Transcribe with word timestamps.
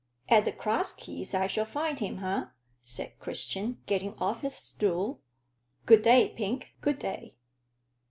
"At 0.29 0.45
the 0.45 0.51
Cross 0.51 0.95
Keys 0.95 1.35
I 1.35 1.45
shall 1.45 1.63
find 1.67 1.99
him, 1.99 2.23
eh?" 2.23 2.45
said 2.81 3.19
Christian, 3.19 3.83
getting 3.85 4.15
off 4.15 4.41
his 4.41 4.55
stool. 4.55 5.21
"Good 5.85 6.01
day, 6.01 6.29
Pink 6.35 6.73
good 6.81 6.97
day." 6.97 7.35